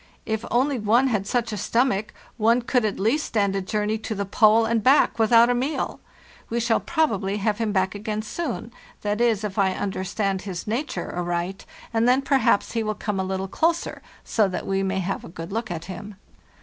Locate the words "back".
4.81-5.19, 7.71-7.93